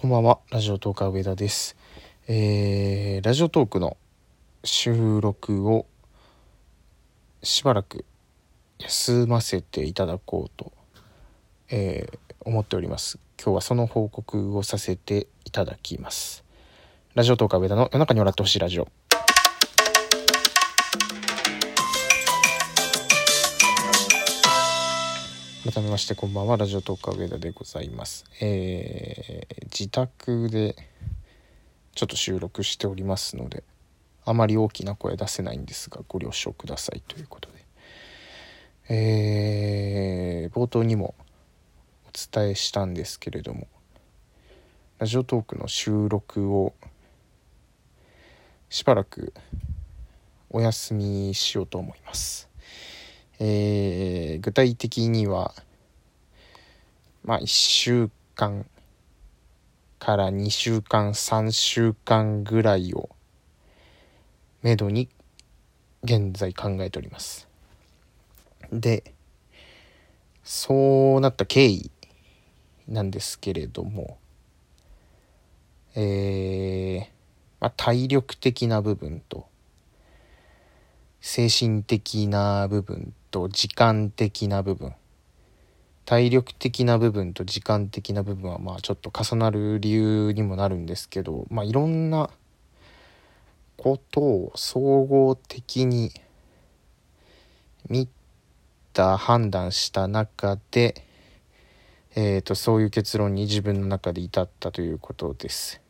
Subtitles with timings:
[0.00, 1.76] こんばんは、ラジオトーカー上田です。
[2.28, 3.96] えー、ラジオトークの
[4.62, 5.86] 収録を
[7.42, 8.04] しばらく
[8.78, 10.70] 休ませていただこうと、
[11.70, 13.18] えー思っております。
[13.42, 16.44] 今日はその報告をさせていただきます。
[17.16, 18.86] ラジオトーカー上田の夜中に笑ってほしいラジオ。
[25.70, 26.56] 改めましてこんばんは。
[26.56, 30.74] ラジオトーカー上田でございます、えー自宅で
[31.94, 33.62] ちょっと収録しておりますので
[34.24, 37.66] あまり大きな声出せないんですがご了承くださいということで。
[38.88, 41.14] えー冒頭にも
[42.06, 43.66] お伝えしたんですけれども
[44.98, 46.72] ラジオトークの収録を
[48.70, 49.34] しばらく
[50.48, 52.47] お休みしようと思います。
[53.40, 55.54] えー具体的には
[57.24, 58.66] まあ1週間
[59.98, 63.10] から2週間3週間ぐらいを
[64.62, 65.08] めどに
[66.04, 67.48] 現在考えております。
[68.72, 69.12] で
[70.44, 71.90] そうなった経緯
[72.86, 74.18] なんですけれども
[75.94, 77.06] えー
[77.60, 79.46] まあ、体力的な部分と
[81.20, 84.94] 精神的な部分と時間的な部分
[86.04, 92.30] 体力的な部分と時間的な部分はまあちょっと重なる理由にもなるんですけどまあいろんな
[93.76, 96.10] ことを総合的に
[97.88, 98.08] 見
[98.92, 101.04] た判断した中で
[102.20, 105.80] えー、とそういう結論に自分の中で至ったということです。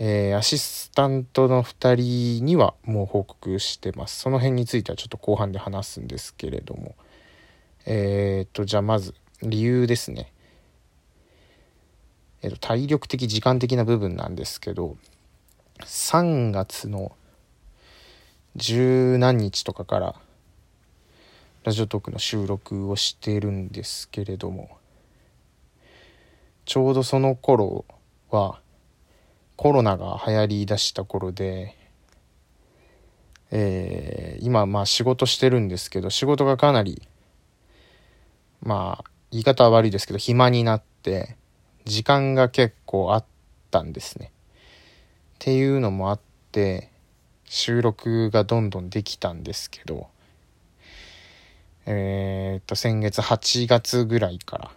[0.00, 4.20] えーアシスタントの2人にはもう報告してます。
[4.20, 6.94] その辺についてはちょっと後半で話すんですけれども。
[7.84, 10.32] えっ、とじゃあまず理由ですね。
[12.42, 14.96] えーと体力的時間的な部分なんですけど
[15.80, 17.12] 3月の
[18.54, 20.14] 十何日とかから
[21.64, 24.78] ラジオトークの収録をしてるんですけれども
[26.64, 27.84] ちょうどその頃
[28.30, 28.60] は
[29.58, 31.74] コロナが流行りだした頃で、
[33.50, 37.02] えー今まあ仕事してるんですけど仕事がかなり
[38.62, 41.36] まあ言い方は悪いですけど暇になって
[41.84, 43.24] 時間が結構あっ
[43.72, 44.26] たんですね。
[44.26, 44.30] っ
[45.40, 46.20] ていうのもあっ
[46.52, 46.92] て
[47.44, 50.06] 収録がどんどんできたんですけど
[51.84, 54.70] えーっと先月8月ぐらいから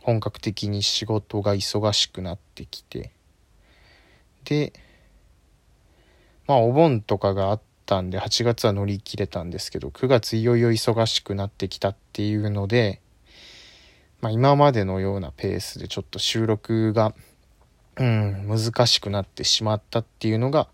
[0.00, 3.13] 本格的に仕事が忙しくなってきて
[4.44, 4.72] で
[6.46, 13.00] まあお盆とかがあったんで8月は乗り切れたんですけど9月いよいよ忙しくなってきたっていうので、
[14.20, 17.14] まあ、今までのようなペースでちょっと収録が
[17.96, 20.68] うん難しくなってしまったっていうのが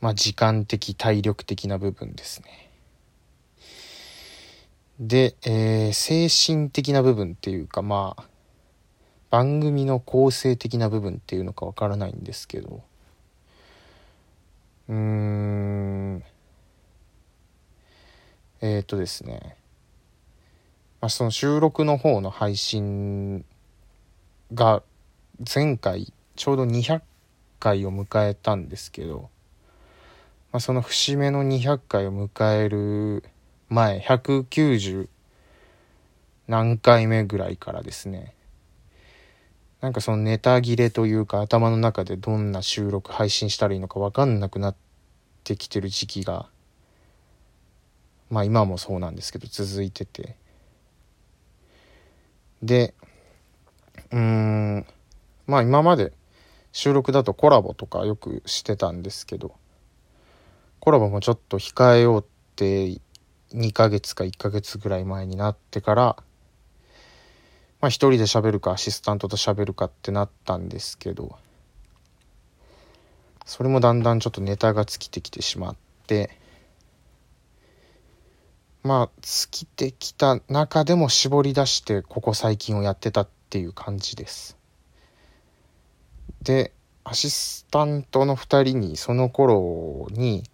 [0.00, 2.70] まあ時間的体力的な部分ですね。
[5.00, 8.24] で、えー精神的な部分っていうかまあ
[9.30, 12.82] 番組の構成的な部分っていうのかわからないんですけど。
[14.88, 16.24] うーん。
[18.60, 19.56] えっ、とですね、
[21.00, 23.44] まあ、その収録の方の配信
[24.52, 24.82] が
[25.54, 27.02] 前回ちょうど200
[27.60, 29.30] 回を迎えたんですけど、
[30.52, 33.24] まあ、その節目の200回を迎える
[33.68, 35.08] 前190
[36.48, 38.34] 何回目ぐらいからですね。
[39.80, 44.76] なんかそのネタ切れというか頭の中でどんな収録配信したらいいのか分かんなくなっ
[45.44, 46.48] てきてる時期が
[48.30, 50.36] まあ今もそうなんですけど続いてて。
[52.62, 52.92] で
[54.10, 54.86] うん
[55.46, 56.12] まあ今まで
[56.72, 59.54] 収録だとコラボとかよくしてたんですけど
[60.80, 62.24] コラボもちょっと控えようっ
[62.56, 63.00] て
[63.52, 66.16] 2ヶ月か1ヶ月ぐらい前になってから
[67.80, 71.36] まあ一人で喋るかアシスタントと喋るかってなったんですけど
[73.46, 75.76] それもだんだんちょっとネタが尽きてきてしまっ
[76.06, 76.30] て
[78.82, 84.56] まあ尽きてきた中でも絞り出してここ最近をやってたっていう感じです。
[86.42, 86.72] で
[87.04, 90.44] アシスタントの2人にその頃に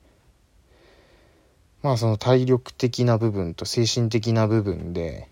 [1.82, 5.28] まあその体力的な部分と精神的な部分で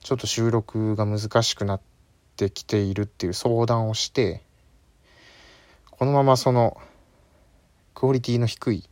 [0.00, 1.80] ちょっと収録が難しくなっ
[2.36, 4.42] てきているっていう相談をして
[5.90, 6.80] このままその
[7.94, 8.88] クオリティの低い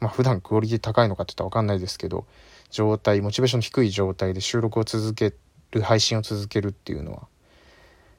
[0.00, 2.26] まあ普段クオリティ高いのかって言ったら分かんないですけど
[2.70, 5.34] 状態モチベーションの低い状態で収録を続け
[5.72, 7.26] る配信を続けるっていうのは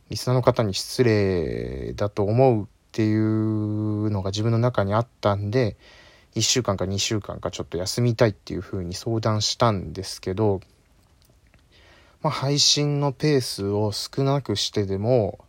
[0.09, 5.77] リスナーの方に失礼だと思うっていうのが自分の中にあったんで
[6.35, 10.61] 1週間か2週間かちょっと休みたいっていうふうに相談したんですけど、
[12.21, 15.39] まあ、配信のペースを少なくしてでも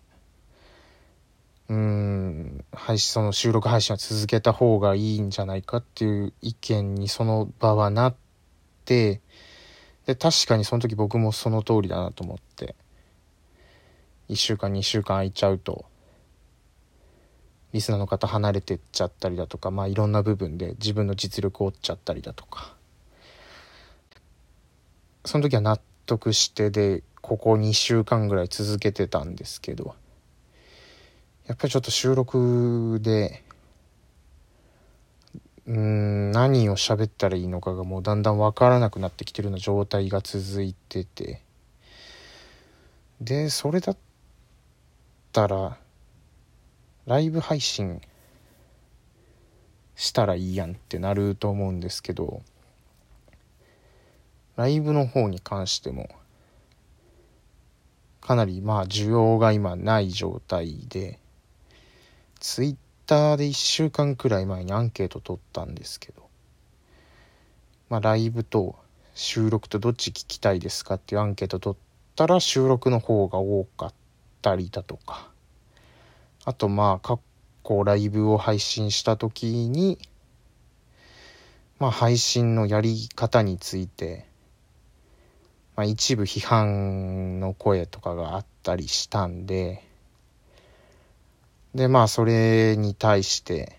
[1.69, 8.15] うん配信その収録配信は続けた方がいいんじゃないかっていう意見にその場はなっ
[8.85, 9.21] て
[10.07, 12.75] で確かにその時僕もその通りだなと思って
[14.29, 15.85] 1週間2週間空いちゃうと
[17.73, 22.75] リスナーの方離れてっちゃったりだとかまあいろんな部分で自分の実力を落っちゃったりだとか
[25.25, 25.81] その時は納
[26.11, 29.95] 得してでここ2週間ぐらい続けてたんですけど
[31.47, 33.45] やっぱりちょっと収録で
[35.67, 41.43] うん何を喋ったらいいのかがもうだんだん分からなくなってきてるような状態が続いてて
[43.21, 43.97] でそれだっ
[45.31, 45.77] たら
[47.07, 48.01] ライブ配信
[49.95, 52.43] したらいいやんってなると思うんですけど
[54.61, 56.11] ライブの方に関しても
[58.21, 61.19] かなりまあ需要が今ない状態で
[62.41, 62.77] ツイッ
[63.07, 66.29] ターで1週間くらい前にアンケート取ったんですけど
[67.89, 68.77] まあライブと
[69.15, 71.79] 収録とどっち聞きたいですかっていうアンケート取っ
[72.15, 73.95] たら収録の方が多かっ
[74.43, 75.31] たりだとか
[76.45, 77.19] あとまあ過
[77.67, 79.99] 去ライブを配信した時に
[81.79, 84.29] まあ配信のやり方について、
[85.81, 89.83] まあ、一部批判の声とかがあったりしたんで
[91.75, 93.79] でまあそれに対して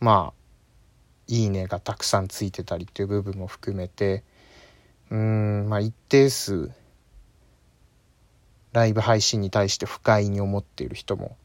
[0.00, 0.34] まあ
[1.28, 4.24] いいねがたくさんついてたりっていう部分も含めて
[5.08, 6.72] うんまあ一定数
[8.72, 11.36] ライブ配信に対して不快に思っている人も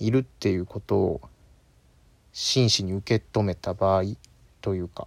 [0.00, 1.20] いるっていうことを
[2.32, 4.02] 真摯に受け止めた場合
[4.62, 5.06] というか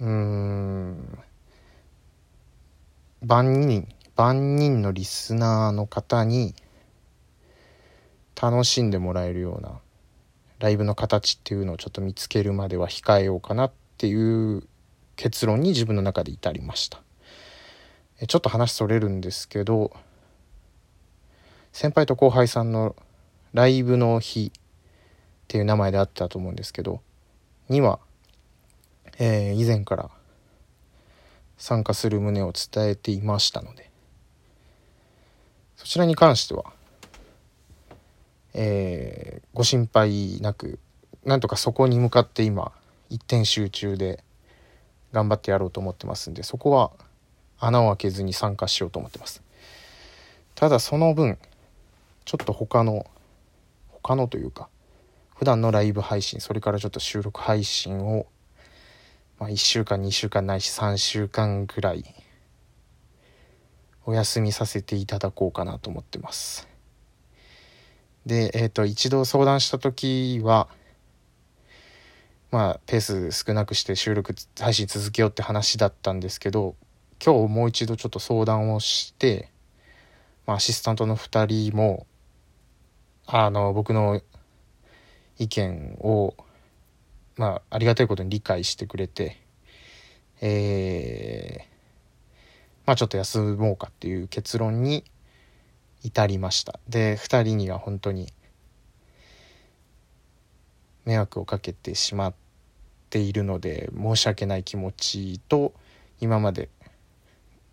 [0.00, 1.18] うーん
[3.22, 3.86] 万人
[4.16, 6.54] 万人のリスナーの方に
[8.40, 9.80] 楽しんでもらえるような
[10.58, 14.66] ライブの形っていうのをちょっと見つけるまでは控えようかなっていう
[15.16, 17.02] 結論に自分の中で至りました。
[18.26, 19.92] ちょっと話それるんですけど
[21.72, 22.94] 先輩と後輩さんの
[23.54, 24.60] ライブの日っ
[25.48, 27.00] ていう名前であったと思うんですけど
[27.70, 28.00] には、
[29.20, 30.10] えー、以前から
[31.58, 33.90] 参加する旨を伝えていましたので
[35.76, 36.64] そちらに関しては、
[38.54, 40.78] えー、ご心配なく
[41.24, 42.72] なんとかそこに向かって今
[43.10, 44.24] 一点集中で
[45.12, 46.90] 頑張ってやろうと思ってますんでそこは
[47.58, 49.42] 穴を開けずに参加しようと思ってます。
[50.54, 51.38] ただその分
[52.24, 53.06] ちょっと他の
[53.88, 54.68] 他のというか
[55.36, 58.26] 普段のライブ配信それからちょっと収録配信を、
[59.40, 62.04] まあ、1週間2週間ないし3週間ぐらい
[64.04, 66.68] お休みさせていただこうかなと思ってます。
[68.26, 70.68] でえっ、ー、と一度相談した時は
[72.50, 76.76] まあペース少なくして収録配信続けようって話だったんですけど
[77.24, 79.48] 今日もう一度ちょっと相談をして、
[80.46, 82.06] まあ、アシスタントの2人も
[83.26, 84.20] あの僕の
[85.38, 86.34] 意見を、
[87.40, 89.38] まあ、ありがたいことに理解してくれて、
[90.42, 91.64] えー、
[92.84, 95.04] まあちょっと休もうかっていう結論に
[96.02, 96.78] 至りました。
[96.86, 98.30] で2人には本当に
[101.06, 102.34] 迷惑をかけてしまっ
[103.08, 105.72] ているので申し訳ない気持ちと
[106.20, 106.68] 今まで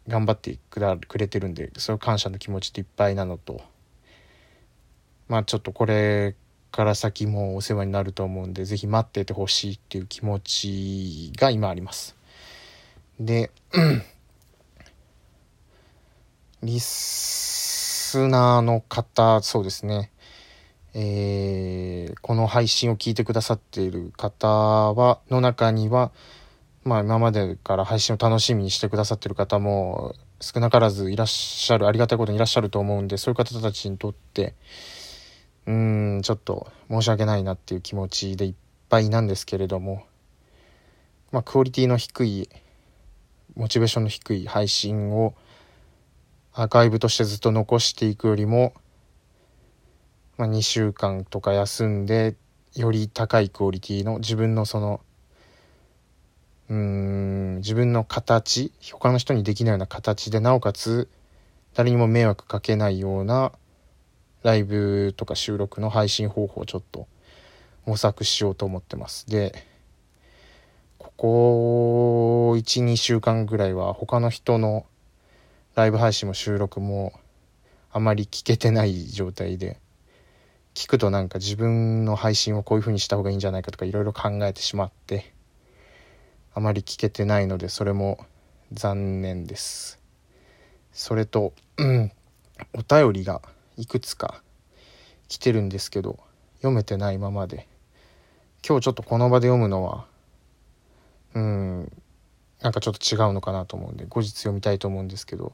[0.07, 3.59] 頑張ってくれてるんでそれ感謝の気持ちでいっぱいなのと
[5.27, 6.35] まあちょっとこれ
[6.77, 12.15] から先もお世話になると思うんで是非待っててほしいっていう気持ちが今あります。
[13.19, 13.49] で
[16.61, 20.11] リスナーの方そうですね
[20.93, 26.11] えー、この配信を聞いてくださっている方はの中には
[26.83, 34.53] まあ今までから配信を楽しみにしてくださってる方も少なからずいらっしゃる、ありがたいことにいらっしゃると思うんで、そういう方たちにとって、
[35.67, 38.53] うーん、ちょっと申し訳ないなっていう気持ちでいっ
[38.89, 40.03] ぱいなんですけれども、
[41.31, 42.49] まあクオリティの低い、
[43.55, 45.35] モチベーションの低い配信を
[46.53, 48.73] アーカイブとしてずっと残していくよりも、
[50.37, 52.35] まあ2週間とか休んで、
[52.75, 55.01] より高いクオリティの自分のその
[56.69, 61.09] うーん自分の形他の人にできないような形でなおかつ
[61.73, 63.51] 誰にも迷惑かけないような
[64.47, 67.05] ライブとか収録の配信方法をちょっと
[67.85, 69.29] 模索しようと思ってます。
[69.29, 69.65] で、
[70.97, 74.85] ここ1、2週間ぐらいは他の人の
[75.75, 77.11] ライブ配信も収録も
[77.91, 79.81] あまり聞けてない状態で、
[80.73, 85.33] 聞くとなんか自分の配信をこういう風にした方がいいんじゃないかとかいろいろ考えてしまって、
[86.53, 88.25] あまり聞けてないのでそれも
[88.71, 89.99] 残念です。
[90.93, 92.13] それと、うん、
[92.73, 93.41] お便りが
[93.77, 94.41] いくつか
[95.27, 96.19] 来てるんですけど
[96.57, 97.67] 読めてないままで。
[98.67, 100.05] 今日ちょっとこの場で読むのは
[101.35, 101.91] うん
[102.61, 105.53] なんかちょっと違うのかなと思うんで後日読みたいと思うんですけど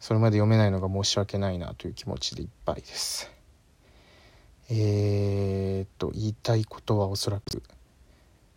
[0.00, 3.30] それまで読めないのが申し訳ないなという気持ちでいっぱいです。
[4.68, 7.62] えー、っと言いたいことはおそらく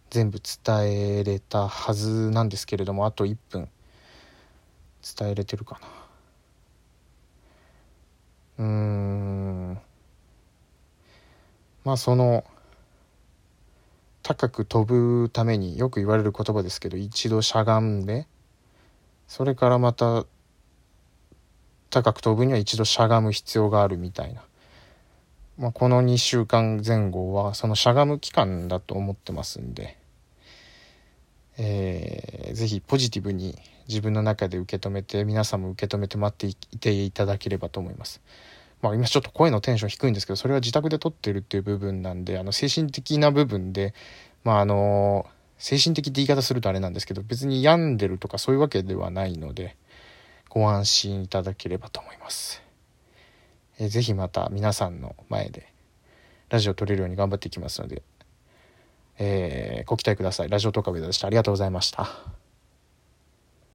[0.10, 3.70] 全部伝えれたはずなんですけれどもあと1分。
[5.04, 6.03] 伝えれてるかな。
[8.60, 9.80] うん。
[11.84, 12.46] まあその
[14.22, 18.26] 高く飛ぶためによく言われる言葉ですけど一度しゃがんで
[19.28, 20.26] それからまた
[21.90, 24.44] 高く飛ぶには一度しゃがむ必要があるみたいな、
[25.58, 29.98] まあ、この2週間前後はそのしゃがむ期間だと思ってますんで、
[31.58, 33.58] えー、ぜひポジティブに
[33.88, 38.22] 自分の中で受け止めて皆さんも受け止めて待っていていただければと思います。
[38.82, 43.94] まあ今ちょっと声のテンション低いんですけどそれは自宅で撮ってるっていう部分なんであの精神的な部分で
[44.44, 45.26] まああの
[45.58, 49.78] 精神的って言い方するとあれなんですけど別に病んでるとかそういうわけではないので
[50.50, 52.62] ご安心いただければと思います。
[53.80, 55.74] えー、ぜひまた皆さんの前で
[56.50, 58.04] ラジオ撮れるように頑張っていきますので、
[59.20, 60.50] えー、ご期待ください。
[60.50, 61.28] ラジオトーカー上田でした。
[61.28, 62.43] ありがとうございました。